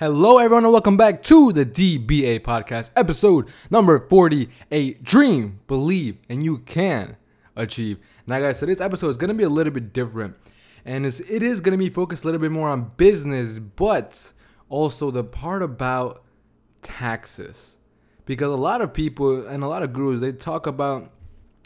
[0.00, 5.04] Hello, everyone, and welcome back to the DBA podcast, episode number 48.
[5.04, 7.16] Dream, believe, and you can
[7.54, 8.00] achieve.
[8.26, 10.36] Now, guys, today's episode is going to be a little bit different,
[10.84, 14.32] and it's, it is going to be focused a little bit more on business, but
[14.68, 16.24] also the part about
[16.82, 17.76] taxes.
[18.26, 21.12] Because a lot of people and a lot of gurus, they talk about,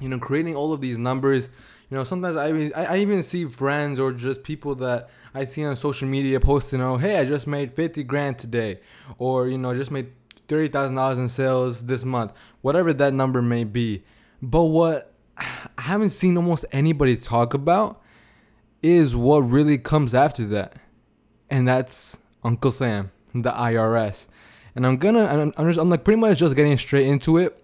[0.00, 1.50] you know, creating all of these numbers.
[1.90, 5.64] You know, sometimes I even, I even see friends or just people that I see
[5.64, 8.80] on social media posting, oh, hey, I just made 50 grand today,
[9.18, 10.12] or, you know, just made
[10.48, 14.04] $30,000 in sales this month, whatever that number may be.
[14.40, 18.00] But what I haven't seen almost anybody talk about
[18.82, 20.76] is what really comes after that.
[21.50, 24.28] And that's Uncle Sam, the IRS.
[24.74, 27.62] And I'm gonna, I'm, I'm, just, I'm like pretty much just getting straight into it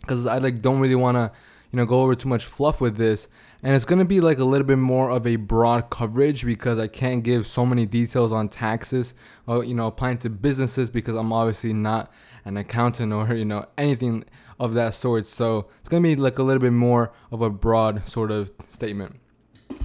[0.00, 1.30] because I like don't really want to,
[1.70, 3.28] you know, go over too much fluff with this
[3.64, 6.78] and it's going to be like a little bit more of a broad coverage because
[6.78, 9.14] I can't give so many details on taxes
[9.46, 12.12] or you know applying to businesses because I'm obviously not
[12.44, 14.26] an accountant or you know anything
[14.60, 15.26] of that sort.
[15.26, 18.52] So it's going to be like a little bit more of a broad sort of
[18.68, 19.18] statement.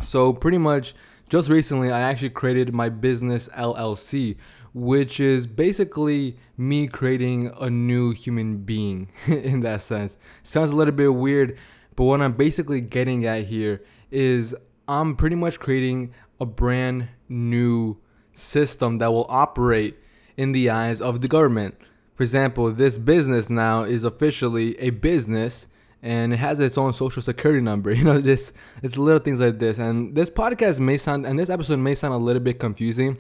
[0.01, 0.93] So pretty much
[1.29, 4.35] just recently I actually created my business LLC
[4.73, 10.17] which is basically me creating a new human being in that sense.
[10.43, 11.57] Sounds a little bit weird
[11.99, 14.55] but what I'm basically getting at here is
[14.87, 17.97] I'm pretty much creating a brand new
[18.31, 19.97] system that will operate
[20.37, 21.75] in the eyes of the government.
[22.15, 25.67] For example, this business now is officially a business
[26.01, 27.91] and it has its own social security number.
[27.93, 29.77] You know, this it's little things like this.
[29.77, 33.17] And this podcast may sound and this episode may sound a little bit confusing.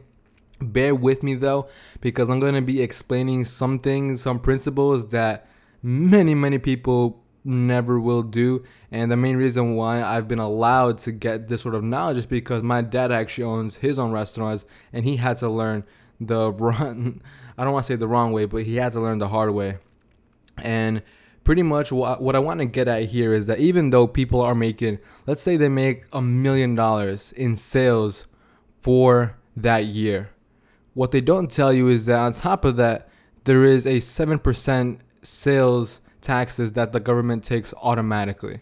[0.61, 1.67] Bear with me though,
[1.99, 5.49] because I'm gonna be explaining some things, some principles that
[5.83, 8.63] many, many people never will do.
[8.91, 12.25] And the main reason why I've been allowed to get this sort of knowledge is
[12.25, 15.83] because my dad actually owns his own restaurants and he had to learn
[16.19, 17.21] the run.
[17.57, 19.51] I don't want to say the wrong way, but he had to learn the hard
[19.51, 19.77] way.
[20.57, 21.01] And
[21.43, 24.41] pretty much what, what I want to get at here is that even though people
[24.41, 28.25] are making, let's say they make a million dollars in sales
[28.81, 30.29] for that year,
[30.93, 33.09] what they don't tell you is that on top of that,
[33.45, 38.61] there is a 7% sales taxes that the government takes automatically.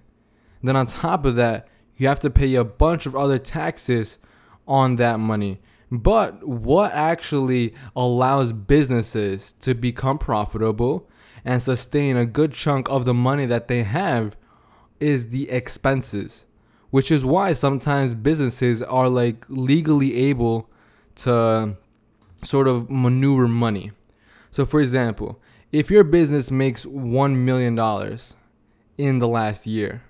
[0.64, 4.20] Then on top of that, you have to pay a bunch of other taxes
[4.68, 5.60] on that money.
[5.90, 11.10] But what actually allows businesses to become profitable
[11.46, 14.36] and sustain a good chunk of the money that they have
[15.00, 16.44] is the expenses,
[16.90, 20.70] which is why sometimes businesses are like legally able
[21.16, 21.78] to
[22.44, 23.92] sort of maneuver money.
[24.52, 25.40] So, for example,
[25.72, 27.78] if your business makes $1 million
[28.98, 30.04] in the last year,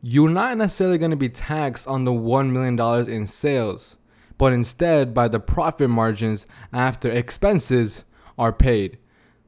[0.00, 3.96] you're not necessarily going to be taxed on the $1 million in sales,
[4.38, 8.04] but instead by the profit margins after expenses
[8.38, 8.98] are paid.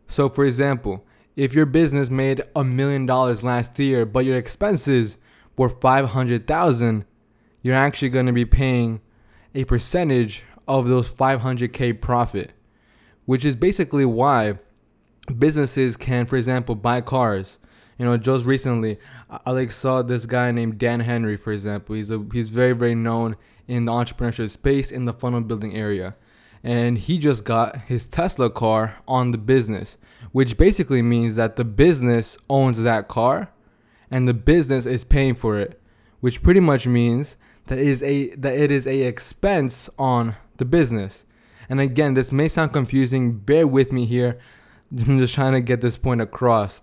[0.06, 5.18] So, for example, if your business made a million dollars last year, but your expenses
[5.56, 7.04] were 500,000,
[7.62, 9.00] you're actually going to be paying
[9.54, 12.52] a percentage of those 500k profit,
[13.24, 14.58] which is basically why
[15.26, 17.58] businesses can, for example, buy cars.
[17.98, 18.98] You know, just recently,
[19.30, 21.94] I like saw this guy named Dan Henry, for example.
[21.94, 23.36] He's a he's very very known
[23.68, 26.16] in the entrepreneurship space in the funnel building area,
[26.62, 29.96] and he just got his Tesla car on the business,
[30.32, 33.52] which basically means that the business owns that car,
[34.10, 35.80] and the business is paying for it,
[36.20, 37.36] which pretty much means
[37.66, 41.24] that is a that it is a expense on the business.
[41.68, 43.38] And again, this may sound confusing.
[43.38, 44.38] Bear with me here.
[45.06, 46.80] I'm just trying to get this point across.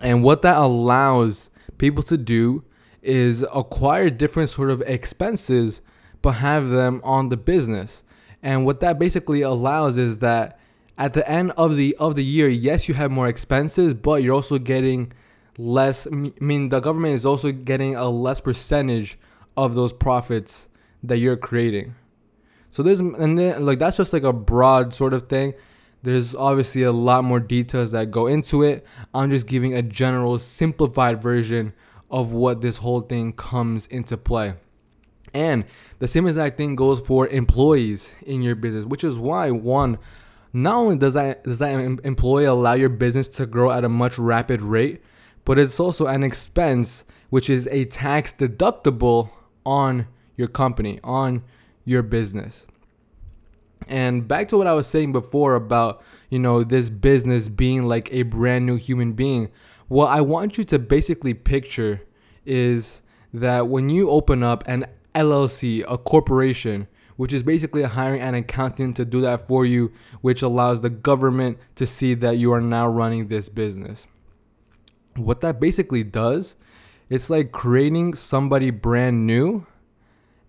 [0.00, 2.64] And what that allows people to do
[3.02, 5.80] is acquire different sort of expenses
[6.22, 8.02] but have them on the business.
[8.42, 10.58] And what that basically allows is that
[10.98, 14.34] at the end of the of the year, yes, you have more expenses, but you're
[14.34, 15.12] also getting
[15.58, 19.18] less I mean the government is also getting a less percentage
[19.56, 20.68] of those profits
[21.02, 21.94] that you're creating.
[22.70, 25.54] So there's and then like that's just like a broad sort of thing.
[26.02, 28.86] There's obviously a lot more details that go into it.
[29.12, 31.72] I'm just giving a general simplified version
[32.10, 34.54] of what this whole thing comes into play.
[35.34, 35.64] And
[35.98, 39.98] the same exact thing goes for employees in your business, which is why one,
[40.52, 44.18] not only does that does that employee allow your business to grow at a much
[44.18, 45.02] rapid rate,
[45.44, 49.30] but it's also an expense which is a tax deductible
[49.66, 50.06] on
[50.36, 51.42] your company, on
[51.84, 52.64] your business.
[53.86, 58.12] And back to what I was saying before about, you know, this business being like
[58.12, 59.50] a brand new human being.
[59.88, 62.02] What I want you to basically picture
[62.44, 63.02] is
[63.32, 68.96] that when you open up an LLC, a corporation, which is basically hiring an accountant
[68.96, 72.86] to do that for you, which allows the government to see that you are now
[72.86, 74.06] running this business.
[75.14, 76.56] What that basically does,
[77.08, 79.66] it's like creating somebody brand new,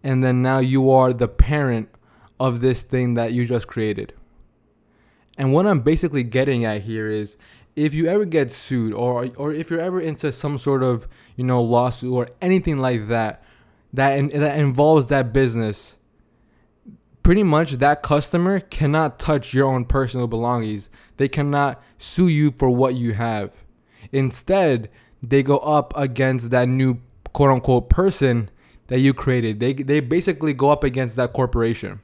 [0.04, 1.90] and then now you are the parent
[2.40, 4.14] of this thing that you just created.
[5.38, 7.38] And what I'm basically getting at here is
[7.76, 11.44] if you ever get sued or or if you're ever into some sort of, you
[11.44, 13.44] know, lawsuit or anything like that
[13.94, 15.96] that in, that involves that business,
[17.22, 20.90] pretty much that customer cannot touch your own personal belongings.
[21.18, 23.58] They cannot sue you for what you have.
[24.12, 24.90] Instead,
[25.22, 27.00] they go up against that new
[27.34, 28.50] quote unquote person
[28.88, 29.60] that you created.
[29.60, 32.02] They they basically go up against that corporation.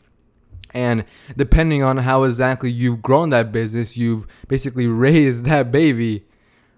[0.74, 1.06] And
[1.38, 6.26] depending on how exactly you've grown that business, you've basically raised that baby,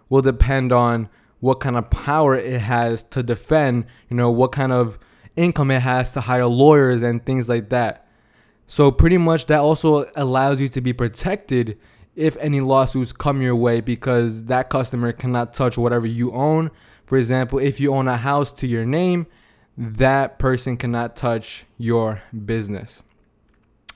[0.10, 1.10] will depend on
[1.40, 4.98] what kind of power it has to defend, you know, what kind of
[5.36, 8.08] income it has to hire lawyers and things like that.
[8.68, 11.78] So, pretty much that also allows you to be protected
[12.16, 16.72] if any lawsuits come your way because that customer cannot touch whatever you own.
[17.06, 19.28] For example, if you own a house to your name,
[19.78, 23.04] that person cannot touch your business.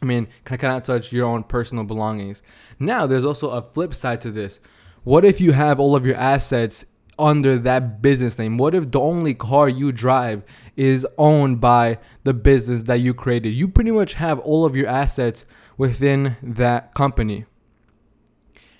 [0.01, 2.41] I mean, I cannot touch your own personal belongings.
[2.79, 4.59] Now, there's also a flip side to this.
[5.03, 6.85] What if you have all of your assets
[7.17, 8.57] under that business name?
[8.57, 10.43] What if the only car you drive
[10.75, 13.49] is owned by the business that you created?
[13.49, 15.45] You pretty much have all of your assets
[15.77, 17.45] within that company.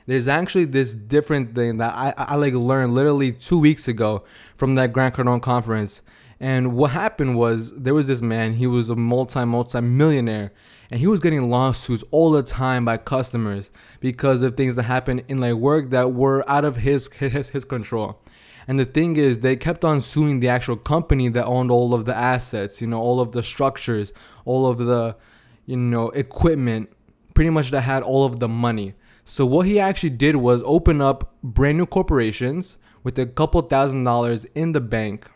[0.06, 4.24] There's actually this different thing that I, I like learned literally two weeks ago
[4.58, 6.02] from that Grant Cardone conference.
[6.40, 10.52] And what happened was there was this man, he was a multi multi millionaire,
[10.92, 15.24] and he was getting lawsuits all the time by customers because of things that happened
[15.28, 18.20] in like work that were out of his his, his control.
[18.68, 22.06] And the thing is, they kept on suing the actual company that owned all of
[22.06, 24.14] the assets, you know, all of the structures,
[24.46, 25.16] all of the,
[25.66, 26.92] you know, equipment,
[27.34, 28.94] pretty much that had all of the money.
[29.26, 34.04] So what he actually did was open up brand new corporations with a couple thousand
[34.04, 35.28] dollars in the bank.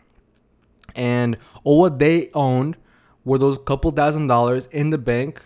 [0.94, 2.76] And all what they owned
[3.24, 5.42] were those couple thousand dollars in the bank,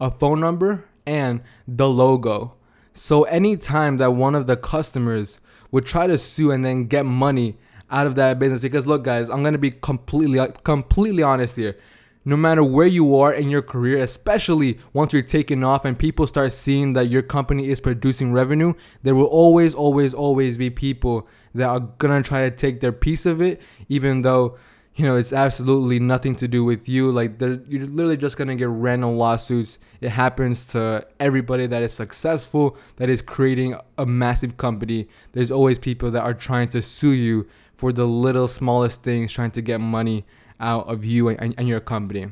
[0.00, 2.54] a phone number, and the logo.
[2.92, 5.40] So anytime that one of the customers
[5.70, 7.56] would try to sue and then get money
[7.90, 11.76] out of that business because look guys i'm to be completely completely honest here
[12.24, 16.26] no matter where you are in your career especially once you're taking off and people
[16.26, 18.72] start seeing that your company is producing revenue
[19.02, 23.24] there will always always always be people that are to try to take their piece
[23.24, 24.58] of it even though
[24.98, 27.12] you know, it's absolutely nothing to do with you.
[27.12, 29.78] Like, you're literally just gonna get random lawsuits.
[30.00, 35.06] It happens to everybody that is successful, that is creating a massive company.
[35.32, 37.46] There's always people that are trying to sue you
[37.76, 40.24] for the little smallest things, trying to get money
[40.58, 42.30] out of you and, and your company.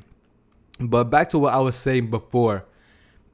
[0.80, 2.64] But back to what I was saying before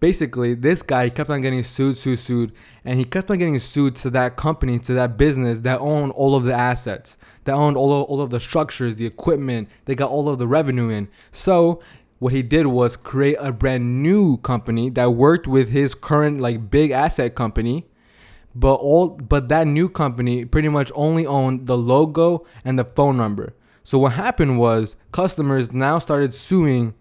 [0.03, 2.53] basically this guy kept on getting sued, sued, sued,
[2.85, 6.35] and he kept on getting sued to that company, to that business that owned all
[6.35, 10.11] of the assets, that owned all of, all of the structures, the equipment, they got
[10.11, 11.09] all of the revenue in.
[11.31, 11.81] So
[12.19, 16.69] what he did was create a brand new company that worked with his current like
[16.69, 17.87] big asset company
[18.57, 23.17] but all but that new company pretty much only owned the logo and the phone
[23.17, 26.95] number so what happened was customers now started suing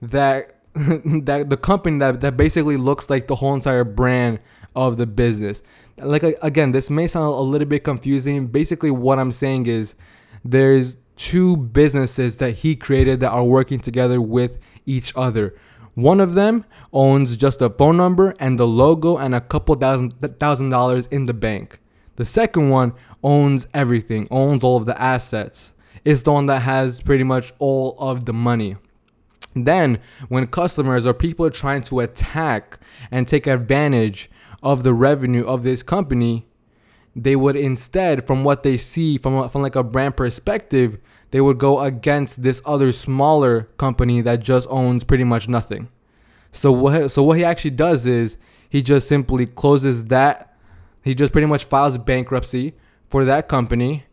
[0.00, 0.53] that
[1.24, 4.40] that the company that, that basically looks like the whole entire brand
[4.74, 5.62] of the business.
[5.98, 8.48] Like again, this may sound a little bit confusing.
[8.48, 9.94] Basically, what I'm saying is
[10.44, 15.54] there's two businesses that he created that are working together with each other.
[15.94, 20.12] One of them owns just a phone number and the logo and a couple thousand
[20.40, 21.78] thousand dollars in the bank.
[22.16, 25.72] The second one owns everything, owns all of the assets.
[26.04, 28.76] It's the one that has pretty much all of the money.
[29.54, 32.78] Then, when customers or people are trying to attack
[33.10, 34.30] and take advantage
[34.62, 36.46] of the revenue of this company,
[37.14, 40.98] they would instead, from what they see from, from like a brand perspective,
[41.30, 45.88] they would go against this other smaller company that just owns pretty much nothing.
[46.50, 48.36] So what so what he actually does is
[48.68, 50.56] he just simply closes that
[51.02, 52.74] he just pretty much files bankruptcy
[53.08, 54.04] for that company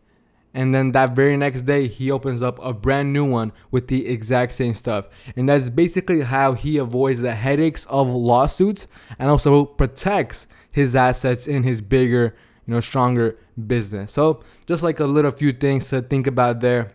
[0.54, 4.06] and then that very next day he opens up a brand new one with the
[4.06, 5.08] exact same stuff.
[5.34, 8.86] And that's basically how he avoids the headaches of lawsuits
[9.18, 14.12] and also protects his assets in his bigger you know stronger business.
[14.12, 16.92] So just like a little few things to think about there.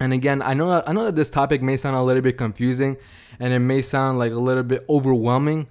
[0.00, 2.96] And again i know i know that this topic may sound a little bit confusing
[3.38, 5.68] and it may sound like a little bit overwhelming.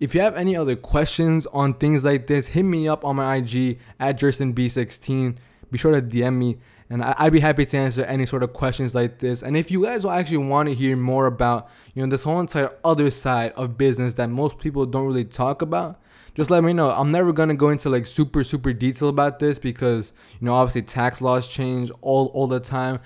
[0.00, 3.36] If you have any other questions on things like this hit me up on my
[3.36, 5.36] ig at justinb16
[5.70, 6.58] be sure to DM me
[6.90, 9.42] and I, would be happy to answer any sort of questions like this.
[9.42, 12.76] And if you guys actually want to hear more about, you know, this whole entire
[12.84, 16.00] other side of business that most people don't really talk about,
[16.34, 16.90] just let me know.
[16.90, 20.82] I'm never gonna go into like super super detail about this because you know obviously
[20.82, 22.98] tax laws change all all the time.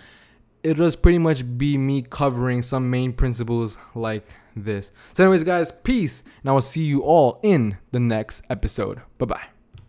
[0.63, 4.93] It'll just pretty much be me covering some main principles like this.
[5.13, 9.03] So, anyways, guys, peace, and I will see you all in the next episode.
[9.19, 9.58] Bye bye.